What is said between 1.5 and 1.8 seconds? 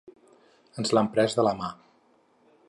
mà.